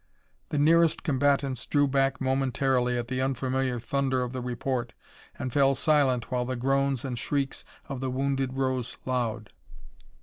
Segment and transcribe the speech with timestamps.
[0.49, 4.93] The nearest combatants drew back momentarily at the unfamiliar thunder of the report
[5.37, 9.51] and fell silent while the groans and shrieks of the wounded rose loud.